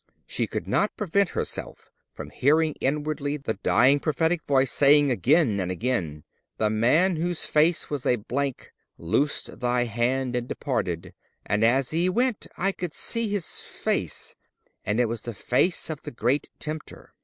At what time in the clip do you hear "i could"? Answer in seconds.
12.57-12.95